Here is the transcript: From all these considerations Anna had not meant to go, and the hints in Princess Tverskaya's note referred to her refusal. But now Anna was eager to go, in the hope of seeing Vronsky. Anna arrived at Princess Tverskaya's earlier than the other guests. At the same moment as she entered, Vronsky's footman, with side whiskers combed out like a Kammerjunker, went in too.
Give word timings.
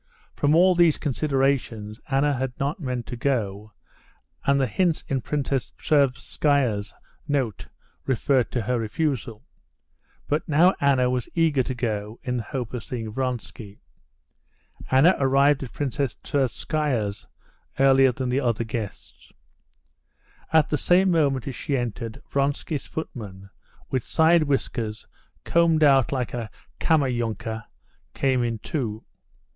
From 0.33 0.55
all 0.55 0.73
these 0.73 0.97
considerations 0.97 2.01
Anna 2.09 2.33
had 2.33 2.59
not 2.59 2.79
meant 2.79 3.05
to 3.05 3.15
go, 3.15 3.71
and 4.47 4.59
the 4.59 4.65
hints 4.65 5.03
in 5.07 5.21
Princess 5.21 5.73
Tverskaya's 5.77 6.95
note 7.27 7.67
referred 8.07 8.49
to 8.53 8.63
her 8.63 8.79
refusal. 8.79 9.45
But 10.27 10.49
now 10.49 10.73
Anna 10.81 11.07
was 11.11 11.29
eager 11.35 11.61
to 11.61 11.75
go, 11.75 12.19
in 12.23 12.37
the 12.37 12.41
hope 12.45 12.73
of 12.73 12.83
seeing 12.83 13.11
Vronsky. 13.11 13.79
Anna 14.89 15.13
arrived 15.19 15.61
at 15.61 15.71
Princess 15.71 16.15
Tverskaya's 16.23 17.27
earlier 17.79 18.11
than 18.11 18.29
the 18.29 18.39
other 18.39 18.63
guests. 18.63 19.31
At 20.51 20.69
the 20.71 20.79
same 20.79 21.11
moment 21.11 21.47
as 21.47 21.53
she 21.53 21.77
entered, 21.77 22.23
Vronsky's 22.27 22.87
footman, 22.87 23.51
with 23.91 24.01
side 24.03 24.41
whiskers 24.45 25.07
combed 25.43 25.83
out 25.83 26.11
like 26.11 26.33
a 26.33 26.49
Kammerjunker, 26.79 27.65
went 28.19 28.43
in 28.43 28.57
too. 28.57 29.05